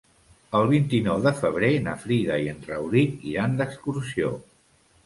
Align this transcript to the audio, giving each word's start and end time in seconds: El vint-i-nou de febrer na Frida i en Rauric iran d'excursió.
El 0.59 0.63
vint-i-nou 0.71 1.19
de 1.27 1.33
febrer 1.41 1.71
na 1.89 1.95
Frida 2.07 2.41
i 2.47 2.51
en 2.55 2.67
Rauric 2.73 3.25
iran 3.35 3.59
d'excursió. 3.63 4.35